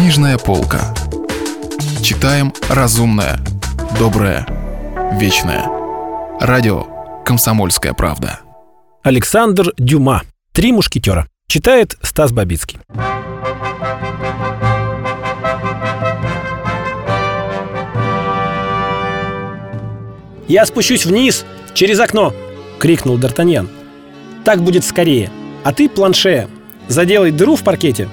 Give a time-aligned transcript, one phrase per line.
[0.00, 0.94] Книжная полка.
[2.02, 3.38] Читаем разумное,
[3.98, 4.46] доброе,
[5.20, 5.66] вечное.
[6.40, 6.86] Радио
[7.22, 8.40] «Комсомольская правда».
[9.02, 10.22] Александр Дюма.
[10.52, 11.28] «Три мушкетера».
[11.48, 12.78] Читает Стас Бабицкий.
[20.48, 21.44] «Я спущусь вниз,
[21.74, 22.32] через окно!»—
[22.78, 23.68] крикнул Д'Артаньян.
[24.44, 25.30] «Так будет скорее.
[25.62, 26.48] А ты, планше,
[26.88, 28.08] заделай дыру в паркете,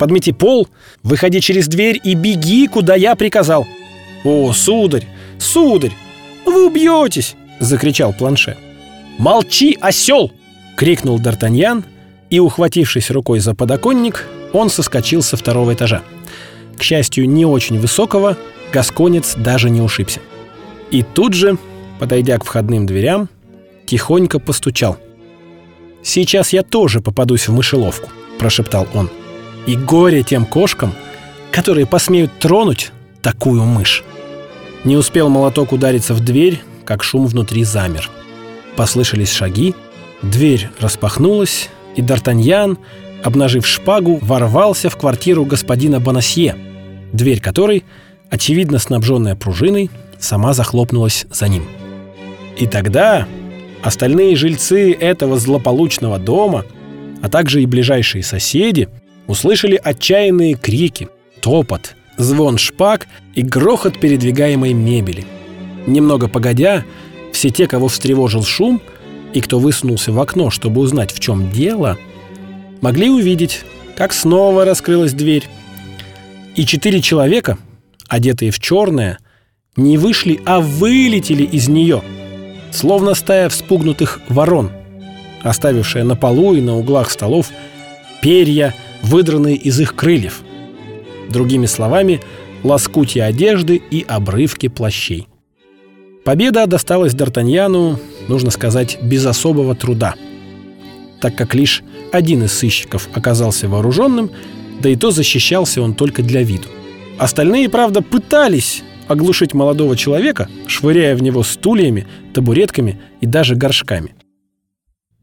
[0.00, 0.66] подмети пол,
[1.02, 3.68] выходи через дверь и беги, куда я приказал».
[4.24, 5.06] «О, сударь,
[5.38, 5.92] сударь,
[6.44, 8.56] вы убьетесь!»— закричал планше.
[9.18, 10.32] «Молчи, осел!»—
[10.76, 11.84] крикнул Д'Артаньян,
[12.30, 16.02] и, ухватившись рукой за подоконник, он соскочил со второго этажа.
[16.78, 18.36] К счастью, не очень высокого,
[18.72, 20.20] Гасконец даже не ушибся.
[20.90, 21.58] И тут же
[21.98, 23.28] подойдя к входным дверям,
[23.84, 24.96] тихонько постучал.
[26.02, 29.10] «Сейчас я тоже попадусь в мышеловку»,– прошептал он.
[29.66, 30.94] «И горе тем кошкам,
[31.50, 32.92] которые посмеют тронуть
[33.22, 34.04] такую мышь».
[34.84, 38.08] Не успел молоток удариться в дверь, как шум внутри замер.
[38.76, 39.74] Послышались шаги,
[40.22, 42.78] дверь распахнулась, и Д'Артаньян,
[43.22, 46.56] обнажив шпагу, ворвался в квартиру господина Бонасье,
[47.12, 47.84] дверь которой,
[48.30, 51.64] очевидно снабженная пружиной, сама захлопнулась за ним.
[52.58, 53.26] И тогда
[53.82, 56.64] остальные жильцы этого злополучного дома,
[57.22, 58.88] а также и ближайшие соседи,
[59.30, 61.08] услышали отчаянные крики,
[61.40, 65.24] топот, звон шпаг и грохот передвигаемой мебели.
[65.86, 66.84] Немного погодя,
[67.32, 68.82] все те, кого встревожил шум,
[69.32, 71.96] и кто высунулся в окно, чтобы узнать, в чем дело,
[72.80, 73.62] могли увидеть,
[73.96, 75.48] как снова раскрылась дверь.
[76.56, 77.56] И четыре человека,
[78.08, 79.18] одетые в черное,
[79.76, 82.02] не вышли, а вылетели из нее–
[82.72, 84.70] словно стая вспугнутых ворон,
[85.42, 87.50] оставившая на полу и на углах столов
[88.22, 90.42] перья, выдранные из их крыльев.
[91.28, 92.20] Другими словами,
[92.62, 95.26] лоскутья одежды и обрывки плащей.
[96.24, 97.98] Победа досталась Д'Артаньяну,
[98.28, 100.14] нужно сказать, без особого труда,
[101.20, 101.82] так как лишь
[102.12, 104.30] один из сыщиков оказался вооруженным,
[104.80, 106.68] да и то защищался он только для виду.
[107.18, 114.14] Остальные, правда, пытались оглушить молодого человека, швыряя в него стульями, табуретками и даже горшками.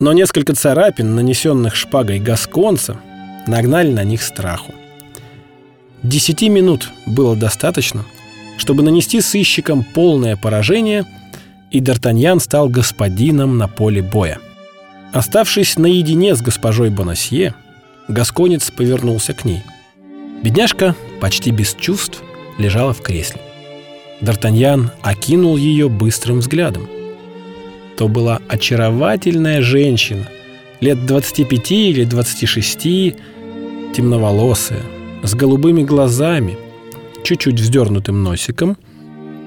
[0.00, 3.00] Но несколько царапин, нанесенных шпагой гасконца,
[3.48, 4.74] нагнали на них страху.
[6.02, 8.04] Десяти минут было достаточно,
[8.58, 11.04] чтобы нанести сыщикам полное поражение,
[11.70, 14.38] и Д'Артаньян стал господином на поле боя.
[15.12, 17.54] Оставшись наедине с госпожой Бонасье,
[18.08, 19.62] Гасконец повернулся к ней.
[20.42, 22.22] Бедняжка, почти без чувств,
[22.58, 23.40] лежала в кресле.
[24.20, 26.88] Д'Артаньян окинул ее быстрым взглядом.
[27.96, 30.28] То была очаровательная женщина,
[30.80, 33.14] лет 25 или 26,
[33.98, 34.82] темноволосая,
[35.24, 36.56] с голубыми глазами,
[37.24, 38.76] чуть-чуть вздернутым носиком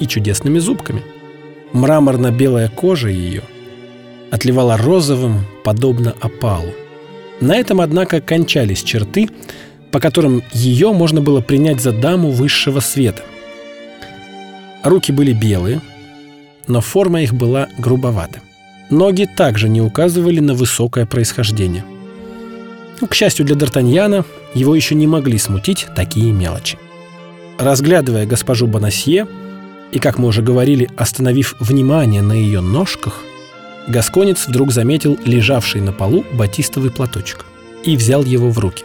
[0.00, 1.04] и чудесными зубками.
[1.72, 3.44] Мраморно-белая кожа ее
[4.32, 6.72] отливала розовым, подобно опалу.
[7.40, 9.28] На этом, однако, кончались черты,
[9.92, 13.22] по которым ее можно было принять за даму высшего света.
[14.82, 15.80] Руки были белые,
[16.66, 18.40] но форма их была грубовата.
[18.90, 21.84] Ноги также не указывали на высокое происхождение.
[23.02, 24.24] Ну, к счастью для Д'Артаньяна,
[24.54, 26.78] его еще не могли смутить такие мелочи.
[27.58, 29.26] Разглядывая госпожу Бонасье,
[29.90, 33.24] и, как мы уже говорили, остановив внимание на ее ножках,
[33.88, 37.44] Гасконец вдруг заметил лежавший на полу батистовый платочек
[37.82, 38.84] и взял его в руки.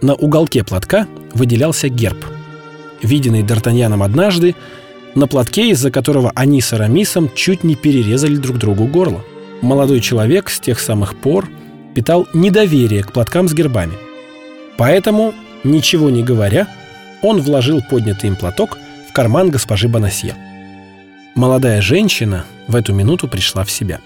[0.00, 2.24] На уголке платка выделялся герб.
[3.02, 4.54] Виденный Д'Артаньяном однажды,
[5.14, 9.22] на платке, из-за которого они с Арамисом чуть не перерезали друг другу горло.
[9.60, 11.46] Молодой человек с тех самых пор
[11.98, 13.94] питал недоверие к платкам с гербами.
[14.76, 16.68] Поэтому, ничего не говоря,
[17.22, 18.78] он вложил поднятый им платок
[19.10, 20.36] в карман госпожи Бонасье.
[21.34, 23.98] Молодая женщина в эту минуту пришла в себя.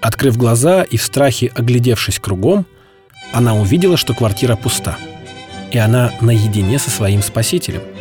[0.00, 2.64] Открыв глаза и в страхе оглядевшись кругом,
[3.32, 4.96] она увидела, что квартира пуста.
[5.70, 7.82] И она наедине со своим спасителем–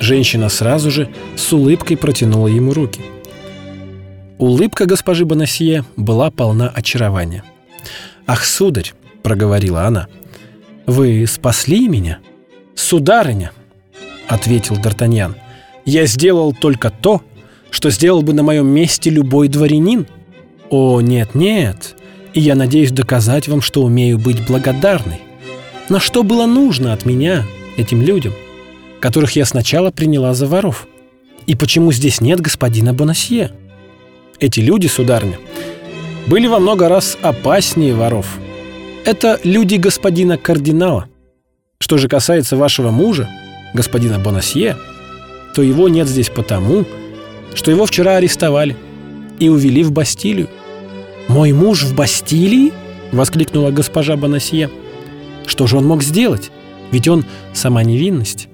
[0.00, 3.02] Женщина сразу же с улыбкой протянула ему руки.
[4.38, 7.44] Улыбка госпожи Бонасье была полна очарования.
[8.32, 8.92] «Ах, сударь!»—
[9.24, 10.06] проговорила она.
[10.86, 12.20] «Вы спасли меня?»
[12.76, 13.50] «Сударыня!»—
[14.28, 15.34] ответил Д'Артаньян.
[15.84, 17.22] «Я сделал только то,
[17.70, 20.06] что сделал бы на моем месте любой дворянин.
[20.70, 21.96] О, нет-нет,
[22.32, 25.20] и я надеюсь доказать вам, что умею быть благодарной.
[25.88, 27.44] Но что было нужно от меня
[27.76, 28.32] этим людям?»
[29.00, 30.86] которых я сначала приняла за воров?
[31.46, 33.50] И почему здесь нет господина Бонасье?
[34.38, 35.38] Эти люди, сударня,
[36.26, 38.38] были во много раз опаснее воров.
[39.04, 41.08] Это люди господина кардинала.
[41.78, 43.28] Что же касается вашего мужа,
[43.74, 44.76] господина Бонасье,
[45.54, 46.84] то его нет здесь потому,
[47.54, 48.76] что его вчера арестовали
[49.38, 50.48] и увели в Бастилию.
[51.28, 52.72] «Мой муж в Бастилии?»—
[53.12, 54.70] воскликнула госпожа Бонасье.
[55.46, 56.50] «Что же он мог сделать?
[56.90, 58.48] Ведь он сама невинность».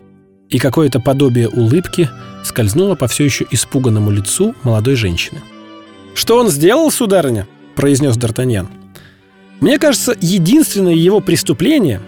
[0.49, 2.09] И какое-то подобие улыбки
[2.45, 5.41] скользнуло по все еще испуганному лицу молодой женщины.
[6.15, 8.67] «Что он сделал, сударыня?»— произнес Д'Артаньян.
[9.61, 12.01] «Мне кажется, единственное его преступление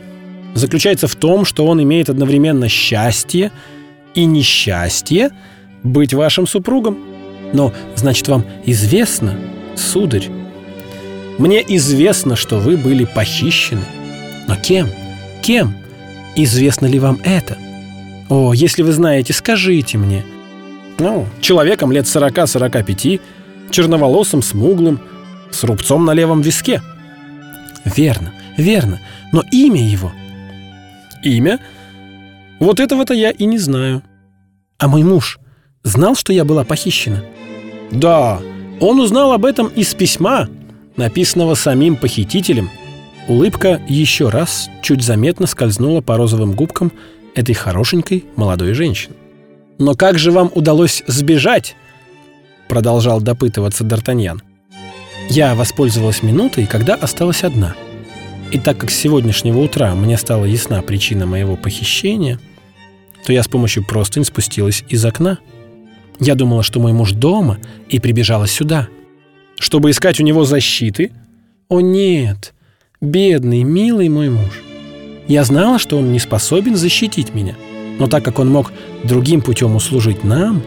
[0.54, 3.52] заключается в том, что он имеет одновременно счастье
[4.14, 5.30] и несчастье
[5.82, 6.98] быть вашим супругом.
[7.52, 9.38] Но, значит, вам известно,
[9.76, 10.28] сударь,
[11.38, 13.84] мне известно, что вы были похищены.
[14.48, 14.88] Но кем?
[15.40, 15.74] Кем?
[16.34, 17.56] Известно ли вам это?
[18.28, 20.24] О, если вы знаете, скажите мне.
[20.98, 23.20] Ну, человеком лет 40-45,
[23.70, 25.00] черноволосым, смуглым,
[25.50, 26.82] с рубцом на левом виске.
[27.84, 29.00] Верно, верно.
[29.32, 30.12] Но имя его?
[31.22, 31.60] Имя?
[32.60, 34.02] Вот этого-то я и не знаю.
[34.78, 35.38] А мой муж
[35.82, 37.22] знал, что я была похищена?
[37.90, 38.40] Да,
[38.80, 40.48] он узнал об этом из письма,
[40.96, 42.70] написанного самим похитителем.
[43.28, 46.92] Улыбка еще раз чуть заметно скользнула по розовым губкам
[47.34, 49.14] этой хорошенькой молодой женщины.
[49.78, 51.76] «Но как же вам удалось сбежать?»
[52.68, 54.40] Продолжал допытываться Д'Артаньян.
[55.38, 57.76] Я воспользовалась минутой, когда осталась одна.
[58.50, 62.40] И так как с сегодняшнего утра мне стала ясна причина моего похищения,
[63.24, 65.38] то я с помощью простынь спустилась из окна.
[66.18, 67.58] Я думала, что мой муж дома,
[67.88, 68.88] и прибежала сюда.
[69.60, 71.12] Чтобы искать у него защиты?
[71.68, 72.52] О нет,
[73.00, 74.60] бедный, милый мой муж.
[75.28, 77.54] Я знала, что он не способен защитить меня.
[78.00, 78.72] Но так как он мог
[79.04, 80.64] другим путем услужить нам,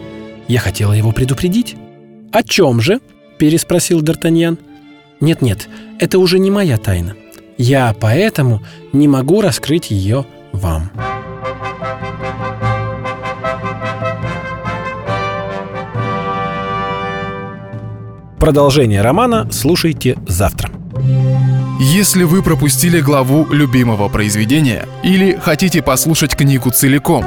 [0.48, 1.76] я хотела его предупредить.
[2.32, 3.00] «О чем же?»–
[3.42, 4.56] переспросил Д'Артаньян.
[5.20, 5.68] «Нет-нет,
[5.98, 7.16] это уже не моя тайна.
[7.58, 8.62] Я поэтому
[8.92, 10.92] не могу раскрыть ее вам».
[18.38, 20.70] Продолжение романа слушайте завтра.
[21.80, 27.26] Если вы пропустили главу любимого произведения или хотите послушать книгу целиком,